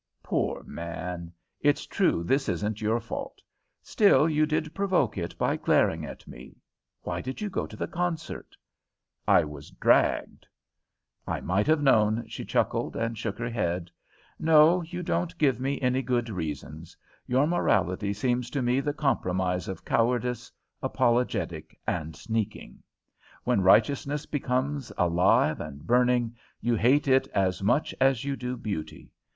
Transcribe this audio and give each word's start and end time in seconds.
"Poor 0.23 0.63
man! 0.63 1.31
It's 1.59 1.85
true 1.85 2.23
this 2.23 2.49
isn't 2.49 2.81
your 2.81 2.99
fault. 2.99 3.39
Still, 3.83 4.27
you 4.27 4.47
did 4.47 4.73
provoke 4.73 5.15
it 5.15 5.37
by 5.37 5.55
glaring 5.57 6.05
at 6.05 6.27
me. 6.27 6.57
Why 7.03 7.21
did 7.21 7.39
you 7.39 7.51
go 7.51 7.67
to 7.67 7.75
the 7.75 7.85
concert?" 7.85 8.57
"I 9.27 9.43
was 9.43 9.69
dragged." 9.69 10.47
"I 11.27 11.39
might 11.39 11.67
have 11.67 11.83
known!" 11.83 12.25
she 12.27 12.43
chuckled, 12.43 12.95
and 12.95 13.15
shook 13.15 13.37
her 13.37 13.51
head. 13.51 13.91
"No, 14.39 14.81
you 14.81 15.03
don't 15.03 15.37
give 15.37 15.59
me 15.59 15.79
any 15.81 16.01
good 16.01 16.29
reasons. 16.29 16.97
Your 17.27 17.45
morality 17.45 18.11
seems 18.11 18.49
to 18.49 18.63
me 18.63 18.79
the 18.79 18.93
compromise 18.93 19.67
of 19.67 19.85
cowardice, 19.85 20.51
apologetic 20.81 21.79
and 21.85 22.15
sneaking. 22.15 22.81
When 23.43 23.61
righteousness 23.61 24.25
becomes 24.25 24.91
alive 24.97 25.61
and 25.61 25.85
burning, 25.85 26.35
you 26.59 26.73
hate 26.73 27.07
it 27.07 27.27
as 27.35 27.61
much 27.61 27.93
as 28.01 28.25
you 28.25 28.35
do 28.35 28.57
beauty. 28.57 29.11